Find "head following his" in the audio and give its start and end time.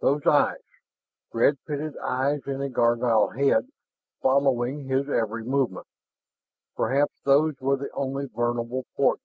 3.30-5.08